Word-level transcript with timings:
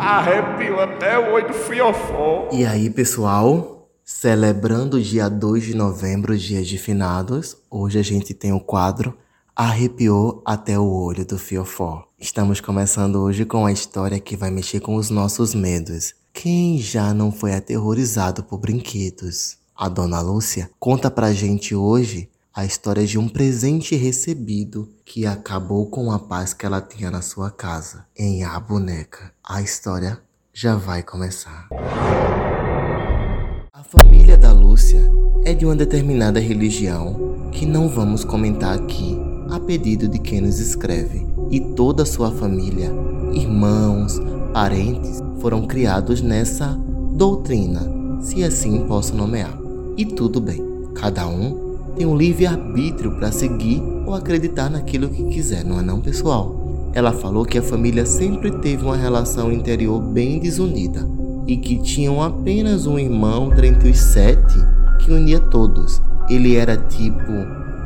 Arrepio 0.00 0.80
até 0.80 1.18
o 1.18 1.34
olho 1.34 1.48
do 1.48 1.52
fiofó. 1.52 2.48
E 2.50 2.64
aí, 2.64 2.88
pessoal? 2.88 3.86
Celebrando 4.02 4.96
o 4.96 5.02
dia 5.02 5.28
2 5.28 5.62
de 5.62 5.76
novembro, 5.76 6.38
dia 6.38 6.62
de 6.62 6.78
finados, 6.78 7.58
hoje 7.70 7.98
a 7.98 8.02
gente 8.02 8.32
tem 8.32 8.50
o 8.50 8.58
quadro 8.58 9.14
Arrepiou 9.54 10.42
até 10.46 10.78
o 10.78 10.90
olho 10.90 11.26
do 11.26 11.36
fiofó. 11.36 12.02
Estamos 12.18 12.62
começando 12.62 13.16
hoje 13.16 13.44
com 13.44 13.66
a 13.66 13.72
história 13.72 14.18
que 14.18 14.38
vai 14.38 14.50
mexer 14.50 14.80
com 14.80 14.94
os 14.94 15.10
nossos 15.10 15.54
medos. 15.54 16.14
Quem 16.32 16.78
já 16.78 17.12
não 17.12 17.30
foi 17.30 17.52
aterrorizado 17.52 18.42
por 18.42 18.56
brinquedos? 18.58 19.58
A 19.76 19.86
dona 19.86 20.22
Lúcia 20.22 20.70
conta 20.78 21.10
pra 21.10 21.34
gente 21.34 21.74
hoje 21.74 22.30
a 22.60 22.66
história 22.66 23.06
de 23.06 23.18
um 23.18 23.26
presente 23.26 23.96
recebido 23.96 24.86
que 25.02 25.24
acabou 25.24 25.86
com 25.86 26.12
a 26.12 26.18
paz 26.18 26.52
que 26.52 26.66
ela 26.66 26.78
tinha 26.78 27.10
na 27.10 27.22
sua 27.22 27.50
casa, 27.50 28.04
em 28.14 28.44
A 28.44 28.60
Boneca. 28.60 29.32
A 29.42 29.62
história 29.62 30.20
já 30.52 30.76
vai 30.76 31.02
começar. 31.02 31.68
A 33.72 33.82
família 33.82 34.36
da 34.36 34.52
Lúcia 34.52 35.00
é 35.42 35.54
de 35.54 35.64
uma 35.64 35.74
determinada 35.74 36.38
religião 36.38 37.48
que 37.50 37.64
não 37.64 37.88
vamos 37.88 38.26
comentar 38.26 38.78
aqui, 38.78 39.18
a 39.48 39.58
pedido 39.58 40.06
de 40.06 40.18
quem 40.18 40.42
nos 40.42 40.58
escreve, 40.58 41.26
e 41.50 41.60
toda 41.74 42.02
a 42.02 42.06
sua 42.06 42.30
família, 42.30 42.92
irmãos, 43.32 44.20
parentes, 44.52 45.22
foram 45.40 45.66
criados 45.66 46.20
nessa 46.20 46.78
doutrina, 47.14 47.90
se 48.20 48.44
assim 48.44 48.86
posso 48.86 49.16
nomear. 49.16 49.58
E 49.96 50.04
tudo 50.04 50.42
bem, 50.42 50.62
cada 50.94 51.26
um 51.26 51.69
tem 51.96 52.06
um 52.06 52.16
livre-arbítrio 52.16 53.12
para 53.12 53.32
seguir 53.32 53.82
ou 54.06 54.14
acreditar 54.14 54.70
naquilo 54.70 55.08
que 55.08 55.24
quiser, 55.24 55.64
não 55.64 55.80
é 55.80 55.82
não, 55.82 56.00
pessoal? 56.00 56.90
Ela 56.92 57.12
falou 57.12 57.44
que 57.44 57.58
a 57.58 57.62
família 57.62 58.04
sempre 58.04 58.50
teve 58.50 58.84
uma 58.84 58.96
relação 58.96 59.52
interior 59.52 60.00
bem 60.00 60.40
desunida 60.40 61.06
e 61.46 61.56
que 61.56 61.80
tinham 61.82 62.22
apenas 62.22 62.86
um 62.86 62.98
irmão 62.98 63.48
dentre 63.48 63.90
os 63.90 63.98
sete 63.98 64.54
que 65.00 65.12
unia 65.12 65.38
todos. 65.38 66.00
Ele 66.28 66.56
era 66.56 66.76
tipo 66.76 67.32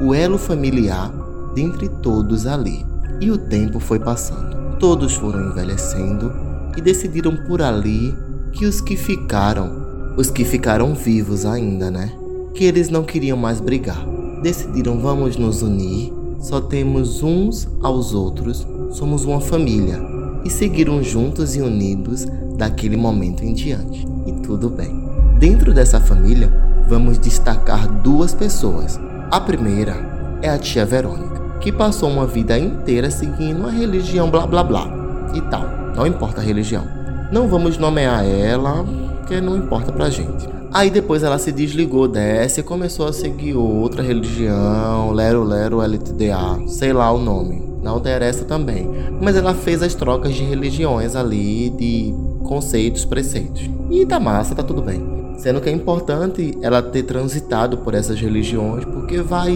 o 0.01 0.15
elo 0.15 0.39
familiar 0.39 1.13
dentre 1.55 1.89
todos 1.89 2.47
ali. 2.47 2.85
E 3.21 3.31
o 3.31 3.39
tempo 3.39 3.79
foi 3.79 3.99
passando. 3.99 4.77
Todos 4.79 5.15
foram 5.15 5.51
envelhecendo 5.51 6.33
e 6.77 6.81
decidiram 6.81 7.37
por 7.47 7.63
ali 7.63 8.15
que 8.53 8.67
os 8.67 8.81
que 8.81 8.97
ficaram, 8.97 10.15
os 10.17 10.31
que 10.31 10.45
ficaram 10.45 10.95
vivos 10.95 11.47
ainda, 11.47 11.91
né? 11.91 12.13
Que 12.55 12.65
eles 12.65 12.89
não 12.89 13.03
queriam 13.03 13.37
mais 13.37 13.61
brigar. 13.61 14.07
Decidiram 14.43 14.99
vamos 14.99 15.37
nos 15.37 15.61
unir, 15.63 16.13
só 16.39 16.61
temos 16.61 17.23
uns 17.23 17.69
aos 17.83 18.15
outros, 18.15 18.67
somos 18.91 19.25
uma 19.25 19.41
família. 19.41 20.01
E 20.45 20.51
seguiram 20.51 21.03
juntos 21.03 21.57
e 21.57 21.61
unidos 21.63 22.27
daquele 22.57 22.97
momento 22.97 23.43
em 23.43 23.55
diante. 23.55 24.07
E 24.27 24.33
tudo 24.43 24.69
bem. 24.69 25.03
Dentro 25.39 25.73
dessa 25.73 25.99
família, 25.99 26.53
vamos 26.87 27.19
destacar 27.19 27.89
duas 28.03 28.35
pessoas. 28.35 29.01
A 29.31 29.41
primeira 29.41 30.39
é 30.43 30.51
a 30.51 30.59
tia 30.59 30.85
Verônica, 30.85 31.41
que 31.61 31.73
passou 31.73 32.11
uma 32.11 32.27
vida 32.27 32.59
inteira 32.59 33.11
seguindo 33.11 33.67
a 33.67 33.71
religião 33.71 34.31
blá 34.31 34.47
blá 34.47 34.63
blá 34.63 34.87
e 35.35 35.41
tal. 35.43 35.65
Não 35.97 36.07
importa 36.07 36.41
a 36.41 36.45
religião. 36.45 36.85
Não 37.33 37.49
vamos 37.49 37.79
nomear 37.79 38.25
ela, 38.25 38.85
porque 39.25 39.41
não 39.41 39.57
importa 39.57 39.91
pra 39.91 40.11
gente. 40.11 40.47
Aí 40.71 40.91
depois 40.91 41.23
ela 41.23 41.39
se 41.39 41.51
desligou 41.51 42.07
dessa 42.07 42.61
e 42.61 42.63
começou 42.63 43.09
a 43.09 43.13
seguir 43.13 43.55
outra 43.55 44.03
religião, 44.03 45.13
Lero 45.13 45.43
Lero 45.43 45.81
LTDA, 45.81 46.69
sei 46.69 46.93
lá 46.93 47.11
o 47.11 47.19
nome. 47.19 47.63
Não 47.83 47.99
interessa 47.99 48.45
também. 48.45 48.87
Mas 49.21 49.35
ela 49.37 49.55
fez 49.55 49.83
as 49.83 49.95
trocas 49.95 50.35
de 50.35 50.43
religiões 50.43 51.17
ali, 51.17 51.71
de 51.71 52.15
conceitos, 52.45 53.05
preceitos. 53.05 53.69
E 53.91 54.05
tá 54.05 54.21
massa, 54.21 54.55
tá 54.55 54.63
tudo 54.63 54.83
bem. 54.83 55.35
Sendo 55.39 55.61
que 55.61 55.69
é 55.69 55.73
importante 55.73 56.57
ela 56.61 56.83
ter 56.83 57.05
transitado 57.05 57.79
por 57.79 57.95
essas 57.95 58.21
religiões, 58.21 58.85
porque 58.85 59.23
vai 59.23 59.55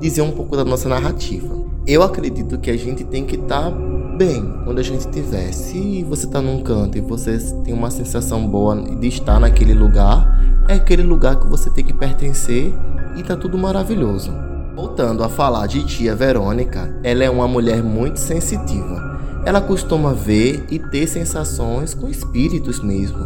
dizer 0.00 0.22
um 0.22 0.30
pouco 0.30 0.56
da 0.56 0.64
nossa 0.64 0.88
narrativa. 0.88 1.62
Eu 1.86 2.02
acredito 2.02 2.58
que 2.58 2.70
a 2.70 2.76
gente 2.76 3.04
tem 3.04 3.24
que 3.24 3.36
estar 3.36 3.70
tá 3.70 3.76
bem 4.14 4.54
onde 4.66 4.80
a 4.80 4.84
gente 4.84 5.00
estiver. 5.00 5.52
Se 5.52 6.04
você 6.04 6.26
está 6.26 6.40
num 6.40 6.62
canto 6.62 6.96
e 6.96 7.00
você 7.00 7.36
tem 7.64 7.74
uma 7.74 7.90
sensação 7.90 8.46
boa 8.46 8.76
de 8.76 9.08
estar 9.08 9.40
naquele 9.40 9.74
lugar, 9.74 10.40
é 10.68 10.74
aquele 10.74 11.02
lugar 11.02 11.36
que 11.36 11.46
você 11.46 11.68
tem 11.68 11.84
que 11.84 11.92
pertencer 11.92 12.72
e 13.16 13.22
tá 13.22 13.36
tudo 13.36 13.58
maravilhoso. 13.58 14.32
Voltando 14.74 15.22
a 15.22 15.28
falar 15.28 15.66
de 15.66 15.84
tia 15.84 16.14
Verônica, 16.14 16.96
ela 17.02 17.24
é 17.24 17.30
uma 17.30 17.48
mulher 17.48 17.82
muito 17.82 18.18
sensitiva. 18.18 19.20
Ela 19.44 19.60
costuma 19.60 20.12
ver 20.12 20.64
e 20.70 20.78
ter 20.78 21.06
sensações 21.06 21.92
com 21.92 22.08
espíritos 22.08 22.80
mesmo, 22.80 23.18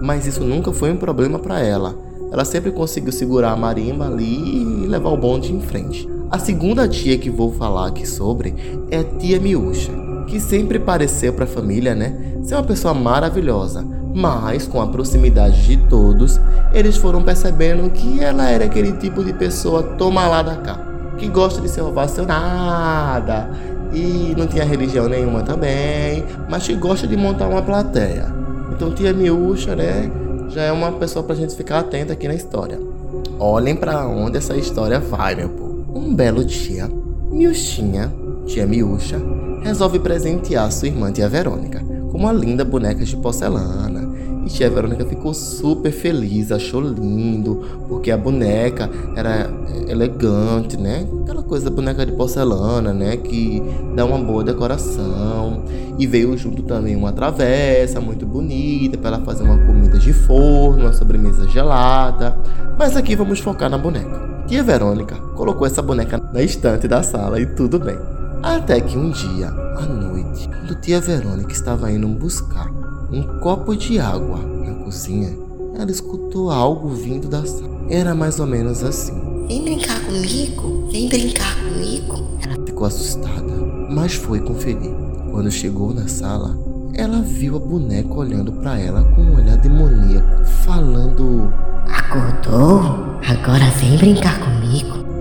mas 0.00 0.26
isso 0.26 0.42
nunca 0.42 0.72
foi 0.72 0.92
um 0.92 0.96
problema 0.96 1.38
para 1.38 1.60
ela. 1.60 1.94
Ela 2.30 2.44
sempre 2.44 2.70
conseguiu 2.70 3.12
segurar 3.12 3.52
a 3.52 3.56
marimba 3.56 4.06
ali 4.06 4.84
e 4.84 4.86
levar 4.86 5.10
o 5.10 5.16
bonde 5.16 5.52
em 5.52 5.60
frente. 5.60 6.08
A 6.30 6.38
segunda 6.38 6.88
tia 6.88 7.18
que 7.18 7.30
vou 7.30 7.52
falar 7.52 7.88
aqui 7.88 8.06
sobre 8.06 8.54
é 8.90 8.98
a 8.98 9.04
tia 9.04 9.38
Miúcha, 9.38 9.92
que 10.26 10.40
sempre 10.40 10.78
pareceu 10.78 11.32
para 11.32 11.44
a 11.44 11.48
família, 11.48 11.94
né, 11.94 12.14
ser 12.42 12.54
uma 12.54 12.62
pessoa 12.62 12.94
maravilhosa, 12.94 13.84
mas 14.14 14.66
com 14.66 14.80
a 14.80 14.86
proximidade 14.86 15.66
de 15.66 15.76
todos, 15.88 16.40
eles 16.72 16.96
foram 16.96 17.22
percebendo 17.22 17.90
que 17.90 18.22
ela 18.22 18.48
era 18.48 18.64
aquele 18.64 18.92
tipo 18.92 19.24
de 19.24 19.32
pessoa 19.32 19.82
toma 19.82 20.26
lá 20.26 20.42
da 20.42 20.56
cá, 20.56 20.78
que 21.18 21.28
gosta 21.28 21.60
de 21.60 21.68
ser 21.68 21.82
ovacionada 21.82 23.50
e 23.92 24.34
não 24.36 24.46
tinha 24.46 24.64
religião 24.64 25.08
nenhuma 25.08 25.42
também, 25.42 26.24
mas 26.48 26.66
que 26.66 26.74
gosta 26.74 27.06
de 27.06 27.16
montar 27.16 27.48
uma 27.48 27.62
plateia. 27.62 28.26
Então 28.72 28.92
tia 28.92 29.12
Miúcha, 29.12 29.74
né, 29.74 30.10
já 30.48 30.62
é 30.62 30.72
uma 30.72 30.92
pessoa 30.92 31.24
pra 31.24 31.34
gente 31.34 31.54
ficar 31.54 31.80
atenta 31.80 32.12
aqui 32.12 32.28
na 32.28 32.34
história. 32.34 32.78
Olhem 33.38 33.74
para 33.74 34.06
onde 34.06 34.38
essa 34.38 34.56
história 34.56 35.00
vai, 35.00 35.34
meu 35.34 35.48
povo. 35.48 35.84
Um 35.94 36.14
belo 36.14 36.44
dia, 36.44 36.88
Miúchinha, 37.30 38.12
tia 38.46 38.66
Miúcha, 38.66 39.20
resolve 39.64 39.98
presentear 39.98 40.70
sua 40.70 40.88
irmã 40.88 41.10
tia 41.10 41.28
Verônica 41.28 41.82
com 42.12 42.18
uma 42.18 42.32
linda 42.32 42.64
boneca 42.64 43.02
de 43.04 43.16
porcelana. 43.16 44.12
E 44.44 44.48
tia 44.48 44.68
Verônica 44.68 45.06
ficou 45.06 45.32
super 45.32 45.90
feliz, 45.90 46.52
achou 46.52 46.80
lindo, 46.80 47.64
porque 47.88 48.10
a 48.10 48.16
boneca 48.16 48.90
era 49.16 49.50
elegante, 49.88 50.76
né? 50.76 51.06
Aquela 51.22 51.42
coisa 51.42 51.64
da 51.64 51.70
boneca 51.74 52.04
de 52.04 52.12
porcelana, 52.12 52.92
né? 52.92 53.16
Que 53.16 53.62
dá 53.96 54.04
uma 54.04 54.18
boa 54.18 54.44
decoração. 54.44 55.64
E 55.98 56.06
veio 56.06 56.36
junto 56.36 56.62
também 56.62 56.94
uma 56.94 57.10
travessa 57.10 58.00
muito 58.00 58.26
bonita 58.26 58.98
para 58.98 59.16
ela 59.16 59.24
fazer 59.24 59.44
uma 59.44 59.58
comida 59.66 59.98
de 59.98 60.12
forno, 60.12 60.82
uma 60.82 60.92
sobremesa 60.92 61.48
gelada. 61.48 62.36
Mas 62.78 62.96
aqui 62.96 63.16
vamos 63.16 63.40
focar 63.40 63.70
na 63.70 63.78
boneca. 63.78 64.44
Tia 64.46 64.62
Verônica 64.62 65.16
colocou 65.34 65.66
essa 65.66 65.80
boneca 65.80 66.20
na 66.32 66.42
estante 66.42 66.86
da 66.86 67.02
sala 67.02 67.40
e 67.40 67.46
tudo 67.46 67.78
bem. 67.78 67.96
Até 68.44 68.78
que 68.78 68.98
um 68.98 69.10
dia, 69.10 69.48
à 69.48 69.86
noite, 69.86 70.46
quando 70.50 70.78
tia 70.78 71.00
Verônica 71.00 71.50
estava 71.50 71.90
indo 71.90 72.06
buscar 72.08 72.70
um 73.10 73.22
copo 73.40 73.74
de 73.74 73.98
água 73.98 74.38
na 74.38 74.84
cozinha, 74.84 75.34
ela 75.78 75.90
escutou 75.90 76.50
algo 76.50 76.90
vindo 76.90 77.26
da 77.26 77.42
sala. 77.46 77.86
Era 77.88 78.14
mais 78.14 78.38
ou 78.38 78.46
menos 78.46 78.84
assim. 78.84 79.14
Vem 79.48 79.64
brincar 79.64 79.98
comigo? 80.04 80.86
Vem 80.92 81.08
brincar 81.08 81.56
comigo? 81.56 82.22
Ela 82.44 82.66
ficou 82.66 82.86
assustada, 82.86 83.50
mas 83.88 84.12
foi 84.12 84.40
conferir. 84.40 84.92
Quando 85.30 85.50
chegou 85.50 85.94
na 85.94 86.06
sala, 86.06 86.54
ela 86.92 87.22
viu 87.22 87.56
a 87.56 87.58
boneca 87.58 88.12
olhando 88.12 88.52
para 88.52 88.78
ela 88.78 89.04
com 89.14 89.22
um 89.22 89.36
olhar 89.36 89.56
demoníaco, 89.56 90.44
falando: 90.66 91.50
Acordou? 91.88 92.82
Agora 93.26 93.70
vem 93.80 93.96
brincar 93.96 94.38
comigo. 94.38 94.63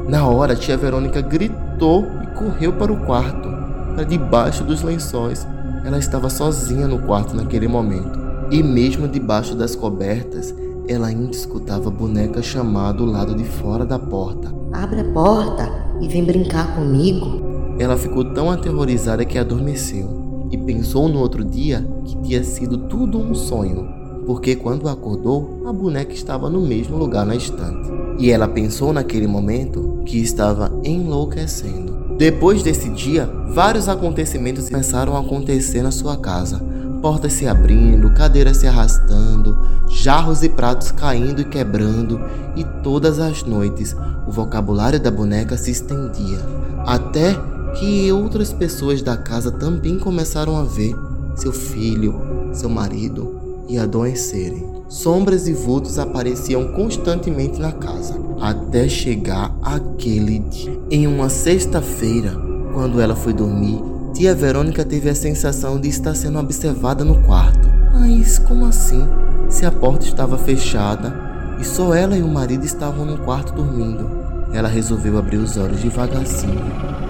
Na 0.08 0.28
hora, 0.28 0.56
tia 0.56 0.78
Verônica 0.78 1.22
gritou 1.22 2.06
correu 2.34 2.74
para 2.74 2.92
o 2.92 3.06
quarto, 3.06 3.50
para 3.96 4.04
debaixo 4.04 4.64
dos 4.64 4.82
lençóis. 4.82 5.48
Ela 5.86 5.98
estava 5.98 6.30
sozinha 6.30 6.88
no 6.88 7.00
quarto 7.00 7.36
naquele 7.36 7.68
momento. 7.68 8.20
E 8.52 8.62
mesmo 8.62 9.08
debaixo 9.08 9.56
das 9.56 9.76
cobertas, 9.76 10.54
ela 10.88 11.08
ainda 11.08 11.32
escutava 11.32 11.88
a 11.88 11.92
boneca 11.92 12.42
chamar 12.42 12.92
do 12.92 13.06
lado 13.06 13.36
de 13.36 13.44
fora 13.44 13.86
da 13.86 13.98
porta. 13.98 14.54
Abre 14.74 15.02
a 15.02 15.14
porta 15.14 15.72
e 16.02 16.08
vem 16.08 16.24
brincar 16.24 16.76
comigo. 16.76 17.42
Ela 17.80 17.98
ficou 17.98 18.26
tão 18.34 18.52
aterrorizada 18.52 19.26
que 19.26 19.38
adormeceu 19.38 20.48
e 20.52 20.58
pensou 20.58 21.08
no 21.08 21.20
outro 21.20 21.44
dia 21.44 21.86
que 22.06 22.18
tinha 22.18 22.44
sido 22.44 22.78
tudo 22.78 23.18
um 23.18 23.34
sonho, 23.34 23.88
porque 24.26 24.56
quando 24.56 24.88
acordou, 24.88 25.64
a 25.66 25.74
boneca 25.74 26.14
estava 26.14 26.50
no 26.50 26.62
mesmo 26.62 26.98
lugar 26.98 27.26
na 27.26 27.36
estante. 27.36 27.93
E 28.18 28.32
ela 28.32 28.48
pensou 28.48 28.94
naquele 28.94 29.28
momento 29.28 30.02
que 30.06 30.20
estava 30.20 30.72
enlouquecendo. 30.84 32.16
Depois 32.18 32.62
desse 32.62 32.90
dia, 32.90 33.26
vários 33.54 33.90
acontecimentos 33.90 34.70
começaram 34.70 35.16
a 35.16 35.20
acontecer 35.20 35.82
na 35.82 35.92
sua 35.92 36.18
casa. 36.18 36.62
Portas 37.02 37.34
se 37.34 37.48
abrindo, 37.48 38.14
cadeiras 38.14 38.58
se 38.58 38.68
arrastando, 38.68 39.58
jarros 39.90 40.44
e 40.44 40.50
pratos 40.50 40.92
caindo 40.92 41.42
e 41.42 41.46
quebrando, 41.46 42.22
e 42.56 42.64
todas 42.82 43.20
as 43.20 43.44
noites 43.44 43.96
o 44.26 44.32
vocabulário 44.32 45.00
da 45.00 45.12
boneca 45.12 45.58
se 45.58 45.72
estendia, 45.72 46.40
até 46.86 47.36
que 47.78 48.10
outras 48.12 48.54
pessoas 48.54 49.02
da 49.02 49.18
casa 49.18 49.52
também 49.52 50.00
começaram 50.00 50.56
a 50.56 50.64
ver 50.64 50.96
seu 51.36 51.52
filho 51.52 52.34
seu 52.54 52.70
marido 52.70 53.64
e 53.68 53.78
adoecerem. 53.78 54.83
Sombras 54.88 55.48
e 55.48 55.54
vultos 55.54 55.98
apareciam 55.98 56.68
constantemente 56.74 57.60
na 57.60 57.72
casa, 57.72 58.16
até 58.40 58.88
chegar 58.88 59.56
aquele 59.62 60.40
dia. 60.40 60.80
Em 60.92 61.08
uma 61.08 61.30
sexta-feira, 61.30 62.34
quando 62.74 63.00
ela 63.00 63.16
foi 63.16 63.34
dormir, 63.34 63.82
tia 64.14 64.36
Verônica 64.36 64.84
teve 64.86 65.10
a 65.10 65.16
sensação 65.16 65.80
de 65.80 65.88
estar 65.88 66.14
sendo 66.16 66.38
observada 66.38 67.04
no 67.04 67.24
quarto. 67.24 67.68
Mas 67.94 68.38
como 68.40 68.66
assim? 68.66 69.08
Se 69.50 69.66
a 69.66 69.72
porta 69.72 70.06
estava 70.06 70.38
fechada 70.38 71.14
e 71.60 71.64
só 71.64 71.94
ela 71.94 72.18
e 72.18 72.22
o 72.22 72.28
marido 72.28 72.66
estavam 72.66 73.06
no 73.06 73.18
quarto 73.20 73.54
dormindo. 73.54 74.10
Ela 74.52 74.68
resolveu 74.68 75.18
abrir 75.18 75.38
os 75.38 75.58
olhos 75.58 75.82
devagarzinho, 75.82 76.62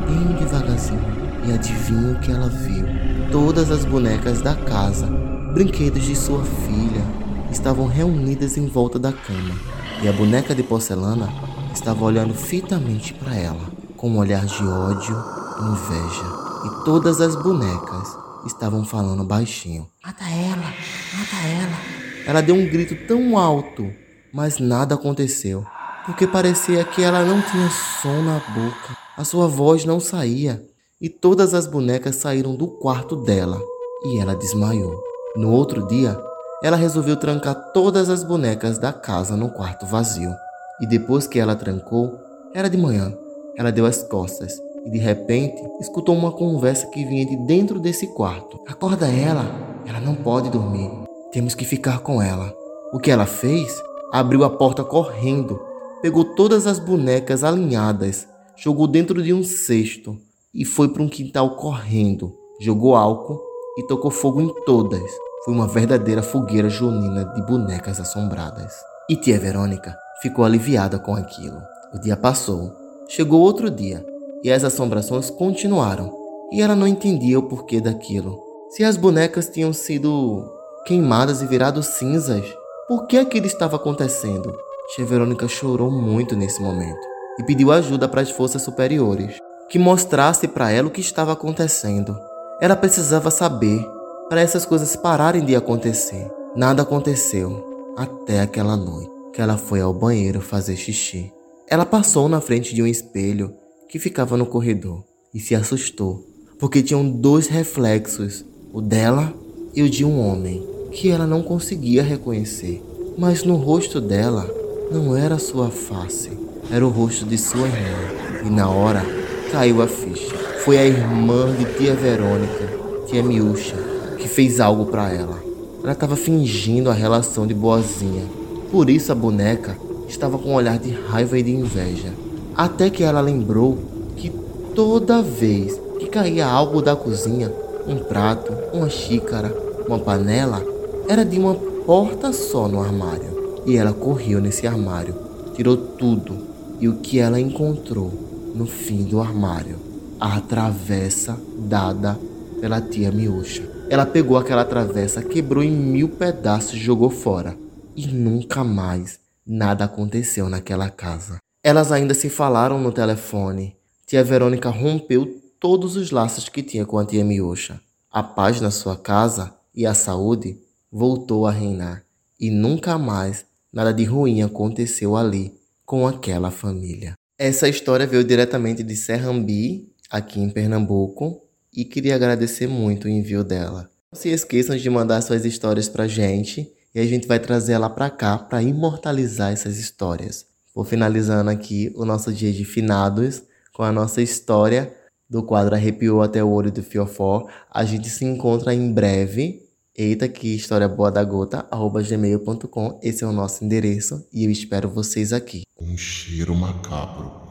bem 0.07 0.37
devagarzinho, 0.37 1.01
e 1.45 1.51
adivinha 1.51 2.13
o 2.13 2.19
que 2.19 2.31
ela 2.31 2.47
viu? 2.47 2.85
Todas 3.31 3.69
as 3.71 3.83
bonecas 3.83 4.41
da 4.41 4.55
casa 4.55 5.07
brinquedos 5.53 6.03
de 6.03 6.15
sua 6.15 6.43
filha 6.43 7.22
estavam 7.53 7.85
reunidas 7.85 8.57
em 8.57 8.67
volta 8.67 8.97
da 8.97 9.13
cama 9.13 9.55
e 10.01 10.07
a 10.07 10.11
boneca 10.11 10.55
de 10.55 10.63
porcelana 10.63 11.29
estava 11.71 12.03
olhando 12.03 12.33
fitamente 12.33 13.13
para 13.13 13.35
ela, 13.35 13.61
com 13.95 14.09
um 14.09 14.17
olhar 14.17 14.43
de 14.45 14.63
ódio 14.63 15.15
e 15.59 15.63
inveja. 15.63 16.25
E 16.65 16.83
todas 16.83 17.21
as 17.21 17.35
bonecas 17.35 18.17
estavam 18.45 18.83
falando 18.83 19.23
baixinho: 19.23 19.87
Mata 20.03 20.23
ela, 20.25 20.73
mata 21.13 21.47
ela. 21.47 21.77
Ela 22.25 22.41
deu 22.41 22.55
um 22.55 22.67
grito 22.67 22.95
tão 23.07 23.37
alto, 23.37 23.87
mas 24.33 24.57
nada 24.57 24.95
aconteceu, 24.95 25.63
porque 26.05 26.25
parecia 26.25 26.83
que 26.83 27.03
ela 27.03 27.23
não 27.23 27.41
tinha 27.41 27.69
som 28.01 28.21
na 28.23 28.39
boca. 28.53 28.97
A 29.15 29.23
sua 29.23 29.47
voz 29.47 29.85
não 29.85 29.99
saía, 29.99 30.65
e 30.99 31.07
todas 31.07 31.53
as 31.53 31.67
bonecas 31.67 32.15
saíram 32.15 32.55
do 32.55 32.67
quarto 32.67 33.15
dela, 33.15 33.61
e 34.05 34.19
ela 34.19 34.35
desmaiou. 34.35 35.03
No 35.35 35.51
outro 35.51 35.85
dia, 35.87 36.19
ela 36.63 36.77
resolveu 36.77 37.17
trancar 37.17 37.53
todas 37.73 38.09
as 38.09 38.23
bonecas 38.23 38.77
da 38.77 38.93
casa 38.93 39.35
no 39.35 39.49
quarto 39.49 39.85
vazio. 39.85 40.33
E 40.79 40.87
depois 40.87 41.27
que 41.27 41.37
ela 41.37 41.57
trancou, 41.57 42.17
era 42.53 42.69
de 42.69 42.77
manhã. 42.77 43.13
Ela 43.57 43.69
deu 43.69 43.85
as 43.85 44.01
costas 44.01 44.57
e 44.85 44.89
de 44.89 44.97
repente 44.97 45.61
escutou 45.81 46.15
uma 46.15 46.31
conversa 46.31 46.87
que 46.87 47.03
vinha 47.03 47.25
de 47.25 47.35
dentro 47.45 47.81
desse 47.81 48.07
quarto. 48.07 48.61
Acorda 48.65 49.07
ela, 49.07 49.45
ela 49.85 49.99
não 49.99 50.15
pode 50.15 50.49
dormir. 50.49 50.89
Temos 51.33 51.53
que 51.53 51.65
ficar 51.65 51.99
com 51.99 52.21
ela. 52.21 52.55
O 52.93 52.99
que 52.99 53.11
ela 53.11 53.25
fez? 53.25 53.83
Abriu 54.11 54.45
a 54.45 54.49
porta 54.49 54.85
correndo, 54.85 55.59
pegou 56.01 56.23
todas 56.23 56.65
as 56.65 56.79
bonecas 56.79 57.43
alinhadas, 57.43 58.25
jogou 58.55 58.87
dentro 58.87 59.21
de 59.21 59.33
um 59.33 59.43
cesto 59.43 60.17
e 60.53 60.63
foi 60.63 60.87
para 60.87 61.03
um 61.03 61.09
quintal 61.09 61.57
correndo. 61.57 62.33
Jogou 62.61 62.95
álcool 62.95 63.41
e 63.77 63.85
tocou 63.87 64.11
fogo 64.11 64.39
em 64.39 64.53
todas. 64.65 65.11
Foi 65.43 65.53
uma 65.53 65.67
verdadeira 65.67 66.23
fogueira 66.23 66.69
junina 66.69 67.25
de 67.25 67.41
bonecas 67.41 67.99
assombradas. 67.99 68.73
E 69.09 69.15
tia 69.17 69.37
Verônica 69.37 69.93
ficou 70.21 70.45
aliviada 70.45 70.97
com 70.97 71.13
aquilo. 71.13 71.61
O 71.93 71.99
dia 71.99 72.15
passou, 72.15 72.71
chegou 73.09 73.41
outro 73.41 73.69
dia 73.69 74.05
e 74.41 74.49
as 74.49 74.63
assombrações 74.63 75.29
continuaram. 75.29 76.13
E 76.49 76.61
ela 76.61 76.77
não 76.77 76.87
entendia 76.87 77.37
o 77.37 77.43
porquê 77.43 77.81
daquilo. 77.81 78.39
Se 78.69 78.85
as 78.85 78.95
bonecas 78.95 79.49
tinham 79.49 79.73
sido 79.73 80.49
queimadas 80.85 81.41
e 81.41 81.45
virado 81.45 81.83
cinzas, 81.83 82.45
por 82.87 83.05
que 83.05 83.17
aquilo 83.17 83.45
estava 83.45 83.75
acontecendo? 83.75 84.57
Tia 84.95 85.05
Verônica 85.05 85.45
chorou 85.49 85.91
muito 85.91 86.37
nesse 86.37 86.61
momento 86.61 87.05
e 87.37 87.43
pediu 87.43 87.69
ajuda 87.69 88.07
para 88.07 88.21
as 88.21 88.31
forças 88.31 88.61
superiores, 88.61 89.35
que 89.69 89.77
mostrasse 89.77 90.47
para 90.47 90.71
ela 90.71 90.87
o 90.87 90.91
que 90.91 91.01
estava 91.01 91.33
acontecendo. 91.33 92.17
Ela 92.61 92.77
precisava 92.77 93.29
saber 93.29 93.85
para 94.33 94.41
essas 94.41 94.65
coisas 94.65 94.95
pararem 94.95 95.45
de 95.45 95.55
acontecer. 95.55 96.27
Nada 96.55 96.81
aconteceu 96.81 97.93
até 97.95 98.41
aquela 98.41 98.75
noite 98.75 99.11
que 99.31 99.39
ela 99.39 99.57
foi 99.57 99.79
ao 99.79 99.93
banheiro 99.93 100.41
fazer 100.41 100.75
xixi. 100.75 101.31
Ela 101.69 101.85
passou 101.85 102.27
na 102.27 102.41
frente 102.41 102.73
de 102.73 102.81
um 102.81 102.87
espelho 102.87 103.53
que 103.87 103.99
ficava 103.99 104.35
no 104.35 104.47
corredor 104.47 105.03
e 105.35 105.39
se 105.39 105.53
assustou, 105.53 106.27
porque 106.57 106.81
tinham 106.81 107.07
dois 107.07 107.45
reflexos, 107.45 108.43
o 108.73 108.81
dela 108.81 109.31
e 109.71 109.83
o 109.83 109.89
de 109.89 110.03
um 110.03 110.19
homem, 110.19 110.67
que 110.89 111.11
ela 111.11 111.27
não 111.27 111.43
conseguia 111.43 112.01
reconhecer. 112.01 112.83
Mas 113.15 113.43
no 113.43 113.55
rosto 113.55 114.01
dela 114.01 114.49
não 114.91 115.15
era 115.15 115.37
sua 115.37 115.69
face, 115.69 116.31
era 116.71 116.83
o 116.83 116.89
rosto 116.89 117.23
de 117.23 117.37
sua 117.37 117.67
irmã. 117.67 118.47
E 118.47 118.49
na 118.49 118.67
hora 118.67 119.05
caiu 119.51 119.79
a 119.79 119.87
ficha. 119.87 120.35
Foi 120.65 120.79
a 120.79 120.85
irmã 120.87 121.53
de 121.55 121.65
tia 121.77 121.93
Verônica, 121.93 122.67
tia 123.05 123.21
Miúcha, 123.21 123.92
que 124.23 124.29
fez 124.29 124.61
algo 124.61 124.85
para 124.85 125.11
ela. 125.11 125.43
Ela 125.83 125.91
estava 125.91 126.15
fingindo 126.15 126.89
a 126.89 126.93
relação 126.93 127.45
de 127.45 127.53
boazinha. 127.53 128.23
Por 128.71 128.89
isso 128.89 129.11
a 129.11 129.15
boneca 129.15 129.77
estava 130.07 130.37
com 130.37 130.51
um 130.51 130.53
olhar 130.53 130.79
de 130.79 130.91
raiva 130.91 131.37
e 131.37 131.43
de 131.43 131.51
inveja. 131.51 132.13
Até 132.55 132.89
que 132.89 133.03
ela 133.03 133.19
lembrou 133.19 133.77
que 134.15 134.29
toda 134.73 135.21
vez 135.21 135.77
que 135.99 136.07
caía 136.07 136.47
algo 136.47 136.81
da 136.81 136.95
cozinha, 136.95 137.51
um 137.85 137.97
prato, 137.97 138.53
uma 138.73 138.89
xícara, 138.89 139.53
uma 139.85 139.99
panela, 139.99 140.65
era 141.09 141.25
de 141.25 141.37
uma 141.37 141.55
porta 141.55 142.31
só 142.31 142.69
no 142.69 142.79
armário. 142.79 143.61
E 143.65 143.75
ela 143.75 143.91
correu 143.91 144.39
nesse 144.39 144.65
armário, 144.65 145.15
tirou 145.53 145.75
tudo 145.75 146.37
e 146.79 146.87
o 146.87 146.95
que 146.95 147.19
ela 147.19 147.41
encontrou 147.41 148.09
no 148.55 148.65
fim 148.65 149.03
do 149.03 149.19
armário 149.19 149.75
a 150.17 150.39
travessa 150.39 151.37
dada 151.57 152.17
pela 152.61 152.79
tia 152.79 153.11
Miúcha. 153.11 153.72
Ela 153.89 154.05
pegou 154.05 154.37
aquela 154.37 154.65
travessa, 154.65 155.21
quebrou 155.21 155.63
em 155.63 155.71
mil 155.71 156.09
pedaços 156.09 156.73
e 156.73 156.77
jogou 156.77 157.09
fora. 157.09 157.57
E 157.95 158.07
nunca 158.07 158.63
mais 158.63 159.19
nada 159.45 159.85
aconteceu 159.85 160.49
naquela 160.49 160.89
casa. 160.89 161.37
Elas 161.61 161.91
ainda 161.91 162.13
se 162.13 162.29
falaram 162.29 162.79
no 162.79 162.91
telefone. 162.91 163.75
Tia 164.07 164.23
Verônica 164.23 164.69
rompeu 164.69 165.41
todos 165.59 165.95
os 165.95 166.11
laços 166.11 166.49
que 166.49 166.63
tinha 166.63 166.85
com 166.85 166.97
a 166.97 167.05
tia 167.05 167.23
Miúcha. 167.23 167.79
A 168.11 168.23
paz 168.23 168.59
na 168.61 168.71
sua 168.71 168.97
casa 168.97 169.53
e 169.75 169.85
a 169.85 169.93
saúde 169.93 170.57
voltou 170.91 171.45
a 171.45 171.51
reinar. 171.51 172.03
E 172.39 172.49
nunca 172.49 172.97
mais 172.97 173.45
nada 173.71 173.93
de 173.93 174.03
ruim 174.05 174.41
aconteceu 174.41 175.15
ali 175.15 175.53
com 175.85 176.07
aquela 176.07 176.51
família. 176.51 177.13
Essa 177.37 177.67
história 177.67 178.07
veio 178.07 178.23
diretamente 178.23 178.81
de 178.83 178.95
Serrambi, 178.95 179.91
aqui 180.09 180.39
em 180.39 180.49
Pernambuco 180.49 181.43
e 181.75 181.83
queria 181.83 182.15
agradecer 182.15 182.67
muito 182.67 183.05
o 183.05 183.09
envio 183.09 183.43
dela. 183.43 183.89
Não 184.11 184.19
se 184.19 184.29
esqueçam 184.29 184.75
de 184.77 184.89
mandar 184.89 185.21
suas 185.21 185.43
histórias 185.43 185.89
pra 185.89 186.07
gente 186.07 186.71
e 186.93 186.99
a 186.99 187.05
gente 187.05 187.27
vai 187.27 187.39
trazer 187.39 187.73
ela 187.73 187.89
pra 187.89 188.09
cá 188.09 188.37
para 188.37 188.61
imortalizar 188.61 189.51
essas 189.51 189.77
histórias. 189.77 190.45
Vou 190.73 190.85
finalizando 190.85 191.49
aqui 191.49 191.91
o 191.95 192.05
nosso 192.05 192.31
dia 192.31 192.51
de 192.51 192.63
finados 192.65 193.41
com 193.73 193.83
a 193.83 193.91
nossa 193.91 194.21
história 194.21 194.93
do 195.29 195.41
quadro 195.41 195.73
Arrepiou 195.73 196.21
até 196.21 196.43
o 196.43 196.49
olho 196.49 196.71
do 196.71 196.83
Fiofó. 196.83 197.47
A 197.71 197.83
gente 197.83 198.09
se 198.09 198.23
encontra 198.23 198.73
em 198.73 198.91
breve. 198.91 199.63
Eita, 199.95 200.27
que 200.27 200.55
história 200.55 200.87
boa 200.87 201.11
da 201.11 201.23
gota, 201.23 201.65
arroba 201.69 202.01
gmail.com. 202.01 202.99
Esse 203.01 203.23
é 203.23 203.27
o 203.27 203.31
nosso 203.31 203.63
endereço 203.63 204.27
e 204.31 204.45
eu 204.45 204.51
espero 204.51 204.89
vocês 204.89 205.33
aqui. 205.33 205.63
Um 205.79 205.97
cheiro 205.97 206.55
macabro. 206.55 207.41